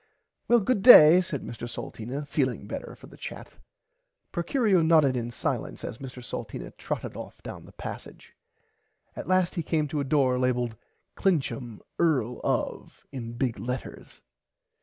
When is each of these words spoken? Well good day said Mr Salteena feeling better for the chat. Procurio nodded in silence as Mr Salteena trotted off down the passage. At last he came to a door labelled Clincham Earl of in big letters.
Well 0.47 0.61
good 0.61 0.81
day 0.81 1.21
said 1.21 1.43
Mr 1.43 1.69
Salteena 1.69 2.25
feeling 2.27 2.65
better 2.65 2.95
for 2.95 3.05
the 3.05 3.17
chat. 3.17 3.51
Procurio 4.33 4.81
nodded 4.81 5.15
in 5.15 5.29
silence 5.29 5.83
as 5.83 5.99
Mr 5.99 6.23
Salteena 6.25 6.71
trotted 6.75 7.15
off 7.15 7.43
down 7.43 7.65
the 7.65 7.71
passage. 7.71 8.33
At 9.15 9.27
last 9.27 9.53
he 9.53 9.61
came 9.61 9.87
to 9.89 9.99
a 9.99 10.03
door 10.03 10.39
labelled 10.39 10.75
Clincham 11.15 11.81
Earl 11.99 12.41
of 12.43 13.05
in 13.11 13.33
big 13.33 13.59
letters. 13.59 14.21